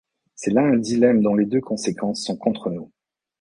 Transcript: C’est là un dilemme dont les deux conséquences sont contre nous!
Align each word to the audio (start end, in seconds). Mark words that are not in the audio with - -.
C’est 0.33 0.49
là 0.49 0.63
un 0.63 0.77
dilemme 0.77 1.21
dont 1.21 1.35
les 1.35 1.45
deux 1.45 1.61
conséquences 1.61 2.23
sont 2.25 2.35
contre 2.35 2.71
nous! 2.71 2.91